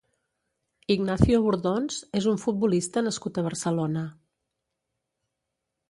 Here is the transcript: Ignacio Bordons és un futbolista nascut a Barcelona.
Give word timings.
Ignacio 0.93 1.41
Bordons 1.43 1.99
és 2.21 2.29
un 2.33 2.41
futbolista 2.47 3.07
nascut 3.09 3.39
a 3.43 3.47
Barcelona. 3.49 4.11